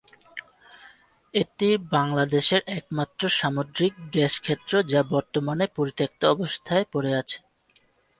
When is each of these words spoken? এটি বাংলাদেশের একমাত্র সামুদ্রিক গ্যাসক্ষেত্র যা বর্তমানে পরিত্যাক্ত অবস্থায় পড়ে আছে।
এটি 1.33 1.67
বাংলাদেশের 1.91 2.61
একমাত্র 2.77 3.21
সামুদ্রিক 3.39 3.93
গ্যাসক্ষেত্র 4.13 4.73
যা 4.91 5.01
বর্তমানে 5.11 5.65
পরিত্যাক্ত 5.75 6.21
অবস্থায় 6.33 6.85
পড়ে 6.93 7.11
আছে। 7.21 7.37